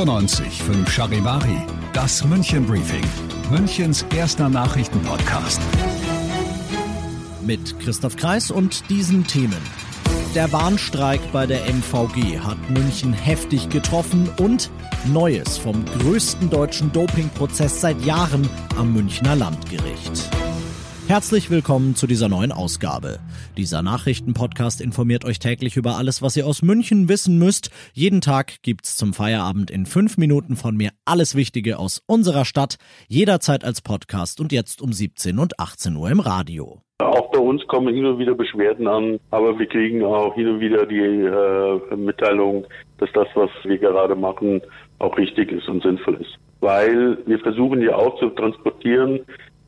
95 0.00 0.62
5 0.62 0.90
Charivari, 0.90 1.66
das 1.92 2.24
München 2.24 2.64
Briefing, 2.64 3.04
Münchens 3.50 4.02
erster 4.16 4.48
Nachrichtenpodcast. 4.48 5.60
Mit 7.42 7.78
Christoph 7.80 8.16
Kreis 8.16 8.50
und 8.50 8.88
diesen 8.88 9.26
Themen. 9.26 9.60
Der 10.34 10.50
Warnstreik 10.52 11.20
bei 11.32 11.44
der 11.44 11.66
MVG 11.66 12.38
hat 12.38 12.70
München 12.70 13.12
heftig 13.12 13.68
getroffen 13.68 14.30
und 14.38 14.70
Neues 15.12 15.58
vom 15.58 15.84
größten 15.84 16.48
deutschen 16.48 16.90
Dopingprozess 16.92 17.82
seit 17.82 18.02
Jahren 18.02 18.48
am 18.78 18.94
Münchner 18.94 19.36
Landgericht. 19.36 20.30
Herzlich 21.10 21.50
willkommen 21.50 21.96
zu 21.96 22.06
dieser 22.06 22.28
neuen 22.28 22.52
Ausgabe. 22.52 23.18
Dieser 23.56 23.82
Nachrichtenpodcast 23.82 24.80
informiert 24.80 25.24
euch 25.24 25.40
täglich 25.40 25.76
über 25.76 25.96
alles, 25.98 26.22
was 26.22 26.36
ihr 26.36 26.46
aus 26.46 26.62
München 26.62 27.08
wissen 27.08 27.36
müsst. 27.36 27.72
Jeden 27.94 28.20
Tag 28.20 28.62
gibt's 28.62 28.96
zum 28.96 29.12
Feierabend 29.12 29.72
in 29.72 29.86
fünf 29.86 30.18
Minuten 30.18 30.54
von 30.54 30.76
mir 30.76 30.90
alles 31.04 31.34
Wichtige 31.34 31.80
aus 31.80 32.00
unserer 32.06 32.44
Stadt, 32.44 32.76
jederzeit 33.08 33.64
als 33.64 33.82
Podcast 33.82 34.40
und 34.40 34.52
jetzt 34.52 34.80
um 34.80 34.92
17 34.92 35.40
und 35.40 35.58
18 35.58 35.96
Uhr 35.96 36.08
im 36.10 36.20
Radio. 36.20 36.82
Auch 37.00 37.32
bei 37.32 37.40
uns 37.40 37.66
kommen 37.66 37.92
hin 37.92 38.06
und 38.06 38.20
wieder 38.20 38.36
Beschwerden 38.36 38.86
an, 38.86 39.18
aber 39.32 39.58
wir 39.58 39.66
kriegen 39.66 40.04
auch 40.04 40.36
hin 40.36 40.46
und 40.46 40.60
wieder 40.60 40.86
die 40.86 41.00
äh, 41.00 41.96
Mitteilung, 41.96 42.68
dass 42.98 43.10
das, 43.14 43.26
was 43.34 43.50
wir 43.64 43.78
gerade 43.78 44.14
machen, 44.14 44.62
auch 45.00 45.18
richtig 45.18 45.50
ist 45.50 45.68
und 45.68 45.82
sinnvoll 45.82 46.18
ist. 46.20 46.38
Weil 46.60 47.18
wir 47.26 47.40
versuchen 47.40 47.82
ja 47.82 47.96
auch 47.96 48.16
zu 48.20 48.28
transportieren, 48.30 49.20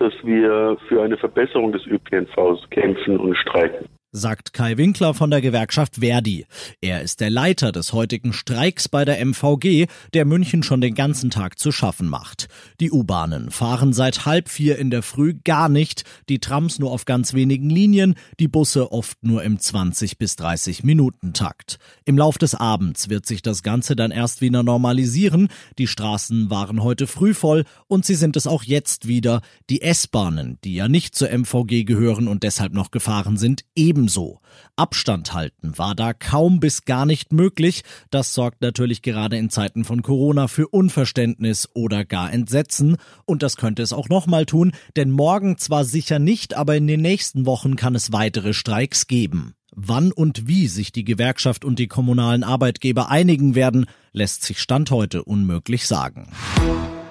dass 0.00 0.14
wir 0.24 0.76
für 0.88 1.02
eine 1.02 1.16
Verbesserung 1.16 1.72
des 1.72 1.86
ÖPNVs 1.86 2.68
kämpfen 2.70 3.18
und 3.18 3.36
streiken 3.36 3.86
sagt 4.12 4.52
Kai 4.52 4.76
Winkler 4.76 5.14
von 5.14 5.30
der 5.30 5.40
Gewerkschaft 5.40 5.96
Verdi. 5.96 6.46
Er 6.80 7.02
ist 7.02 7.20
der 7.20 7.30
Leiter 7.30 7.72
des 7.72 7.92
heutigen 7.92 8.32
Streiks 8.32 8.88
bei 8.88 9.04
der 9.04 9.24
MVG, 9.24 9.86
der 10.14 10.24
München 10.24 10.62
schon 10.62 10.80
den 10.80 10.94
ganzen 10.94 11.30
Tag 11.30 11.58
zu 11.58 11.70
schaffen 11.70 12.08
macht. 12.08 12.48
Die 12.80 12.90
U-Bahnen 12.90 13.50
fahren 13.50 13.92
seit 13.92 14.26
halb 14.26 14.48
vier 14.48 14.78
in 14.78 14.90
der 14.90 15.02
Früh 15.02 15.34
gar 15.44 15.68
nicht, 15.68 16.04
die 16.28 16.40
Trams 16.40 16.78
nur 16.78 16.90
auf 16.90 17.04
ganz 17.04 17.34
wenigen 17.34 17.70
Linien, 17.70 18.14
die 18.40 18.48
Busse 18.48 18.90
oft 18.90 19.22
nur 19.22 19.44
im 19.44 19.58
20 19.58 20.18
bis 20.18 20.36
30 20.36 20.82
Minuten 20.82 21.32
Takt. 21.32 21.78
Im 22.04 22.18
Lauf 22.18 22.36
des 22.36 22.54
Abends 22.54 23.08
wird 23.08 23.26
sich 23.26 23.42
das 23.42 23.62
Ganze 23.62 23.94
dann 23.94 24.10
erst 24.10 24.40
wieder 24.40 24.62
normalisieren. 24.62 25.48
Die 25.78 25.86
Straßen 25.86 26.50
waren 26.50 26.82
heute 26.82 27.06
früh 27.06 27.34
voll 27.34 27.64
und 27.86 28.04
sie 28.04 28.16
sind 28.16 28.36
es 28.36 28.46
auch 28.46 28.64
jetzt 28.64 29.06
wieder. 29.06 29.40
Die 29.68 29.82
S-Bahnen, 29.82 30.58
die 30.64 30.74
ja 30.74 30.88
nicht 30.88 31.14
zur 31.14 31.30
MVG 31.30 31.84
gehören 31.84 32.26
und 32.28 32.42
deshalb 32.42 32.72
noch 32.72 32.90
gefahren 32.90 33.36
sind, 33.36 33.64
eben 33.76 33.99
ebenso. 34.00 34.40
Abstand 34.76 35.34
halten 35.34 35.76
war 35.76 35.94
da 35.94 36.14
kaum 36.14 36.58
bis 36.58 36.86
gar 36.86 37.04
nicht 37.04 37.32
möglich. 37.32 37.82
Das 38.10 38.32
sorgt 38.32 38.62
natürlich 38.62 39.02
gerade 39.02 39.36
in 39.36 39.50
Zeiten 39.50 39.84
von 39.84 40.00
Corona 40.00 40.48
für 40.48 40.68
Unverständnis 40.68 41.68
oder 41.74 42.06
gar 42.06 42.32
Entsetzen. 42.32 42.96
Und 43.26 43.42
das 43.42 43.56
könnte 43.56 43.82
es 43.82 43.92
auch 43.92 44.08
nochmal 44.08 44.46
tun, 44.46 44.72
denn 44.96 45.10
morgen 45.10 45.58
zwar 45.58 45.84
sicher 45.84 46.18
nicht, 46.18 46.56
aber 46.56 46.76
in 46.76 46.86
den 46.86 47.02
nächsten 47.02 47.44
Wochen 47.44 47.76
kann 47.76 47.94
es 47.94 48.10
weitere 48.10 48.54
Streiks 48.54 49.06
geben. 49.06 49.54
Wann 49.76 50.12
und 50.12 50.48
wie 50.48 50.66
sich 50.66 50.92
die 50.92 51.04
Gewerkschaft 51.04 51.66
und 51.66 51.78
die 51.78 51.86
kommunalen 51.86 52.42
Arbeitgeber 52.42 53.10
einigen 53.10 53.54
werden, 53.54 53.84
lässt 54.12 54.44
sich 54.44 54.60
Stand 54.60 54.90
heute 54.90 55.24
unmöglich 55.24 55.86
sagen. 55.86 56.32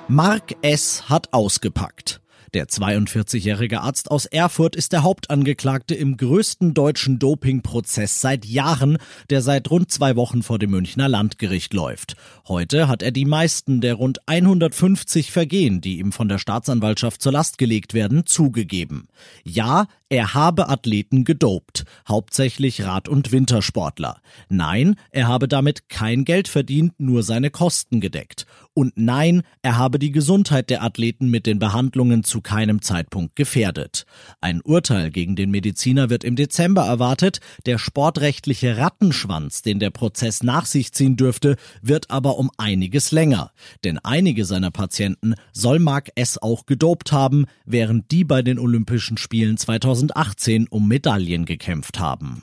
Mark 0.07 0.55
S. 0.63 1.07
hat 1.07 1.33
ausgepackt. 1.33 2.19
Der 2.53 2.67
42-jährige 2.67 3.81
Arzt 3.81 4.09
aus 4.09 4.25
Erfurt 4.25 4.75
ist 4.75 4.91
der 4.91 5.03
Hauptangeklagte 5.03 5.93
im 5.93 6.17
größten 6.17 6.73
deutschen 6.73 7.19
Dopingprozess 7.19 8.21
seit 8.21 8.45
Jahren, 8.45 8.97
der 9.29 9.41
seit 9.41 9.69
rund 9.69 9.91
zwei 9.91 10.15
Wochen 10.15 10.41
vor 10.41 10.57
dem 10.57 10.71
Münchner 10.71 11.07
Landgericht 11.07 11.73
läuft. 11.73 12.15
Heute 12.47 12.87
hat 12.87 13.03
er 13.03 13.11
die 13.11 13.25
meisten 13.25 13.81
der 13.81 13.93
rund 13.93 14.27
150 14.27 15.31
Vergehen, 15.31 15.81
die 15.81 15.99
ihm 15.99 16.11
von 16.11 16.27
der 16.27 16.39
Staatsanwaltschaft 16.39 17.21
zur 17.21 17.33
Last 17.33 17.59
gelegt 17.59 17.93
werden, 17.93 18.25
zugegeben. 18.25 19.07
Ja, 19.43 19.85
er 20.11 20.33
habe 20.33 20.69
Athleten 20.69 21.23
gedopt, 21.23 21.85
hauptsächlich 22.07 22.83
Rad- 22.83 23.07
und 23.07 23.31
Wintersportler. 23.31 24.21
Nein, 24.49 24.95
er 25.11 25.27
habe 25.27 25.47
damit 25.47 25.87
kein 25.87 26.25
Geld 26.25 26.47
verdient, 26.47 26.99
nur 26.99 27.21
seine 27.21 27.51
Kosten 27.51 28.01
gedeckt. 28.01 28.47
Und 28.73 28.93
nein, 28.95 29.43
er 29.61 29.77
habe 29.77 29.99
die 29.99 30.11
Gesundheit 30.11 30.71
der 30.71 30.83
Athleten 30.83 31.29
mit 31.29 31.45
den 31.45 31.59
Behandlungen 31.59 32.23
zu 32.23 32.41
keinem 32.41 32.81
Zeitpunkt 32.81 33.35
gefährdet. 33.35 34.05
Ein 34.41 34.61
Urteil 34.61 35.11
gegen 35.11 35.35
den 35.35 35.51
Mediziner 35.51 36.09
wird 36.09 36.23
im 36.23 36.35
Dezember 36.35 36.85
erwartet. 36.85 37.39
Der 37.67 37.77
sportrechtliche 37.77 38.77
Rattenschwanz, 38.77 39.61
den 39.61 39.79
der 39.79 39.91
Prozess 39.91 40.41
nach 40.41 40.65
sich 40.65 40.91
ziehen 40.91 41.17
dürfte, 41.17 41.55
wird 41.81 42.09
aber 42.09 42.37
um 42.37 42.49
einiges 42.57 43.11
länger. 43.11 43.51
Denn 43.83 43.99
einige 43.99 44.45
seiner 44.45 44.71
Patienten 44.71 45.35
soll 45.51 45.77
Mark 45.77 46.09
S. 46.15 46.41
auch 46.41 46.65
gedopt 46.65 47.11
haben, 47.11 47.45
während 47.65 48.09
die 48.11 48.23
bei 48.23 48.41
den 48.41 48.57
Olympischen 48.57 49.17
Spielen 49.17 49.57
2000 49.57 49.98
2018 49.99 50.67
um 50.69 50.87
Medaillen 50.87 51.45
gekämpft 51.45 51.99
haben. 51.99 52.41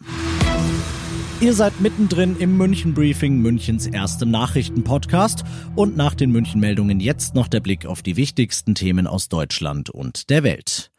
Ihr 1.41 1.55
seid 1.55 1.81
mittendrin 1.81 2.37
im 2.39 2.57
München 2.57 2.95
Briefing, 2.95 3.41
Münchens 3.41 3.87
erstem 3.87 4.31
Nachrichtenpodcast 4.31 5.45
und 5.75 5.97
nach 5.97 6.15
den 6.15 6.31
München 6.31 6.61
Meldungen 6.61 7.01
jetzt 7.01 7.35
noch 7.35 7.49
der 7.49 7.61
Blick 7.61 7.87
auf 7.87 8.03
die 8.03 8.17
wichtigsten 8.17 8.75
Themen 8.75 9.07
aus 9.07 9.29
Deutschland 9.29 9.91
und 9.91 10.31
der 10.31 10.43
Welt. 10.43 10.91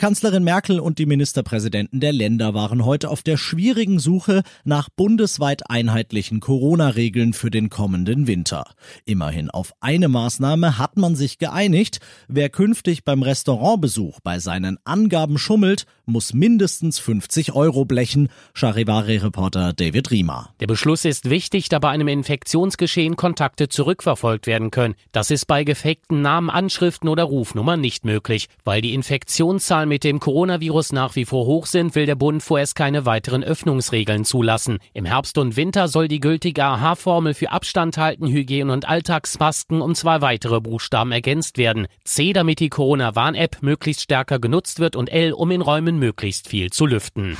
Kanzlerin 0.00 0.44
Merkel 0.44 0.78
und 0.78 1.00
die 1.00 1.06
Ministerpräsidenten 1.06 1.98
der 1.98 2.12
Länder 2.12 2.54
waren 2.54 2.84
heute 2.84 3.10
auf 3.10 3.24
der 3.24 3.36
schwierigen 3.36 3.98
Suche 3.98 4.42
nach 4.62 4.88
bundesweit 4.90 5.68
einheitlichen 5.68 6.38
Corona-Regeln 6.38 7.32
für 7.32 7.50
den 7.50 7.68
kommenden 7.68 8.28
Winter. 8.28 8.64
Immerhin 9.06 9.50
auf 9.50 9.72
eine 9.80 10.06
Maßnahme 10.06 10.78
hat 10.78 10.96
man 10.98 11.16
sich 11.16 11.38
geeinigt. 11.38 11.98
Wer 12.28 12.48
künftig 12.48 13.04
beim 13.04 13.22
Restaurantbesuch 13.22 14.20
bei 14.20 14.38
seinen 14.38 14.78
Angaben 14.84 15.36
schummelt, 15.36 15.84
muss 16.08 16.34
mindestens 16.34 16.98
50 16.98 17.52
Euro 17.54 17.84
blechen. 17.84 18.28
Charivari-Reporter 18.54 19.72
David 19.72 20.10
Riemer. 20.10 20.50
Der 20.60 20.66
Beschluss 20.66 21.04
ist 21.04 21.30
wichtig, 21.30 21.68
da 21.68 21.78
bei 21.78 21.90
einem 21.90 22.08
Infektionsgeschehen 22.08 23.16
Kontakte 23.16 23.68
zurückverfolgt 23.68 24.46
werden 24.46 24.70
können. 24.70 24.94
Das 25.12 25.30
ist 25.30 25.46
bei 25.46 25.64
gefakten 25.64 26.22
Namen, 26.22 26.50
Anschriften 26.50 27.08
oder 27.08 27.24
Rufnummern 27.24 27.80
nicht 27.80 28.04
möglich, 28.04 28.48
weil 28.64 28.80
die 28.80 28.94
Infektionszahlen 28.94 29.88
mit 29.88 30.04
dem 30.04 30.20
Coronavirus 30.20 30.92
nach 30.92 31.14
wie 31.16 31.24
vor 31.24 31.46
hoch 31.46 31.66
sind, 31.66 31.94
will 31.94 32.06
der 32.06 32.14
Bund 32.14 32.42
vorerst 32.42 32.74
keine 32.74 33.06
weiteren 33.06 33.44
Öffnungsregeln 33.44 34.24
zulassen. 34.24 34.78
Im 34.94 35.04
Herbst 35.04 35.38
und 35.38 35.56
Winter 35.56 35.88
soll 35.88 36.08
die 36.08 36.20
gültige 36.20 36.64
AH-Formel 36.64 37.34
für 37.34 37.52
Abstand 37.52 37.98
halten, 37.98 38.26
Hygiene 38.26 38.72
und 38.72 38.88
Alltagsmasken 38.88 39.80
um 39.80 39.94
zwei 39.94 40.20
weitere 40.20 40.60
Buchstaben 40.60 41.12
ergänzt 41.12 41.58
werden. 41.58 41.86
C, 42.04 42.32
damit 42.32 42.60
die 42.60 42.68
Corona-Warn-App 42.68 43.58
möglichst 43.62 44.02
stärker 44.02 44.38
genutzt 44.38 44.80
wird 44.80 44.96
und 44.96 45.08
L, 45.08 45.32
um 45.32 45.50
in 45.50 45.60
Räumen 45.60 45.97
möglichst 45.98 46.48
viel 46.48 46.70
zu 46.70 46.86
lüften. 46.86 47.36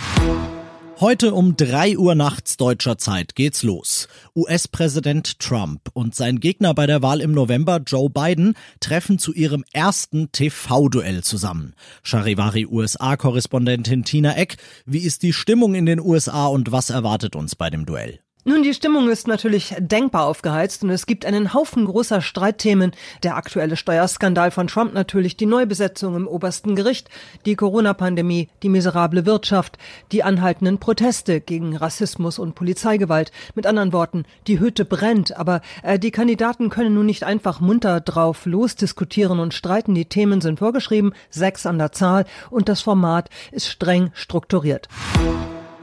Heute 1.01 1.33
um 1.33 1.57
drei 1.57 1.97
Uhr 1.97 2.17
nachts 2.17 2.57
deutscher 2.57 2.99
Zeit 2.99 3.37
geht's 3.37 3.63
los. 3.63 4.09
US-Präsident 4.35 5.39
Trump 5.39 5.91
und 5.93 6.17
sein 6.17 6.41
Gegner 6.41 6.75
bei 6.75 6.87
der 6.87 7.03
Wahl 7.03 7.21
im 7.21 7.31
November, 7.31 7.81
Joe 7.87 8.11
Biden, 8.11 8.55
treffen 8.81 9.21
zu 9.21 9.33
ihrem 9.33 9.65
ersten 9.73 10.33
TV-Duell 10.33 11.23
zusammen. 11.23 11.75
Charivari 12.03 12.67
USA-Korrespondentin 12.67 14.03
Tina 14.03 14.37
Eck, 14.37 14.57
wie 14.87 14.99
ist 14.99 15.23
die 15.23 15.33
Stimmung 15.33 15.77
in 15.77 15.87
den 15.87 16.01
USA 16.01 16.49
und 16.49 16.73
was 16.73 16.91
erwartet 16.91 17.37
uns 17.37 17.55
bei 17.55 17.71
dem 17.71 17.87
Duell? 17.87 18.19
Nun, 18.49 18.63
die 18.63 18.73
Stimmung 18.73 19.11
ist 19.11 19.29
natürlich 19.29 19.75
denkbar 19.79 20.25
aufgeheizt 20.25 20.83
und 20.83 20.89
es 20.89 21.05
gibt 21.05 21.27
einen 21.27 21.53
Haufen 21.53 21.85
großer 21.85 22.23
Streitthemen. 22.23 22.93
Der 23.23 23.37
aktuelle 23.37 23.77
Steuerskandal 23.77 24.51
von 24.51 24.69
Trump 24.69 24.95
natürlich, 24.95 25.37
die 25.37 25.45
Neubesetzung 25.45 26.17
im 26.17 26.27
obersten 26.27 26.75
Gericht, 26.75 27.11
die 27.45 27.57
Corona-Pandemie, 27.57 28.49
die 28.63 28.71
miserable 28.71 29.27
Wirtschaft, 29.27 29.77
die 30.13 30.23
anhaltenden 30.23 30.79
Proteste 30.79 31.43
gegen 31.43 31.77
Rassismus 31.77 32.39
und 32.39 32.55
Polizeigewalt. 32.55 33.33
Mit 33.55 33.67
anderen 33.67 33.93
Worten, 33.93 34.25
die 34.47 34.59
Hütte 34.59 34.87
brennt, 34.87 35.37
aber 35.37 35.61
äh, 35.83 35.99
die 35.99 36.11
Kandidaten 36.11 36.71
können 36.71 36.95
nun 36.95 37.05
nicht 37.05 37.25
einfach 37.25 37.61
munter 37.61 38.01
drauf 38.01 38.47
losdiskutieren 38.47 39.41
und 39.41 39.53
streiten. 39.53 39.95
Die 39.95 40.07
Themen 40.07 40.41
sind 40.41 40.61
vorgeschrieben, 40.61 41.13
sechs 41.29 41.67
an 41.67 41.77
der 41.77 41.93
Zahl 41.93 42.25
und 42.49 42.71
das 42.71 42.81
Format 42.81 43.29
ist 43.53 43.69
streng 43.69 44.11
strukturiert. 44.15 44.89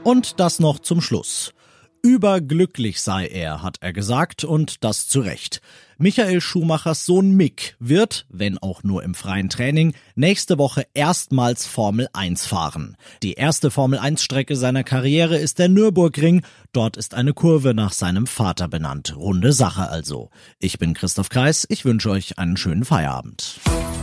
Und 0.02 0.40
das 0.40 0.58
noch 0.58 0.80
zum 0.80 1.00
Schluss. 1.00 1.52
Überglücklich 2.02 3.00
sei 3.00 3.26
er, 3.26 3.62
hat 3.62 3.78
er 3.80 3.92
gesagt, 3.92 4.44
und 4.44 4.84
das 4.84 5.08
zu 5.08 5.20
Recht. 5.20 5.60
Michael 5.98 6.40
Schumachers 6.40 7.06
Sohn 7.06 7.30
Mick 7.30 7.74
wird, 7.78 8.26
wenn 8.28 8.58
auch 8.58 8.82
nur 8.82 9.02
im 9.02 9.14
freien 9.14 9.48
Training, 9.48 9.94
nächste 10.14 10.58
Woche 10.58 10.86
erstmals 10.92 11.66
Formel 11.66 12.08
1 12.12 12.44
fahren. 12.46 12.96
Die 13.22 13.32
erste 13.32 13.70
Formel 13.70 13.98
1 13.98 14.22
Strecke 14.22 14.56
seiner 14.56 14.84
Karriere 14.84 15.38
ist 15.38 15.58
der 15.58 15.68
Nürburgring. 15.68 16.42
Dort 16.72 16.96
ist 16.96 17.14
eine 17.14 17.32
Kurve 17.32 17.72
nach 17.72 17.92
seinem 17.92 18.26
Vater 18.26 18.68
benannt. 18.68 19.16
Runde 19.16 19.52
Sache 19.52 19.88
also. 19.88 20.30
Ich 20.58 20.78
bin 20.78 20.92
Christoph 20.92 21.30
Kreis. 21.30 21.66
Ich 21.70 21.84
wünsche 21.84 22.10
euch 22.10 22.38
einen 22.38 22.58
schönen 22.58 22.84
Feierabend. 22.84 23.58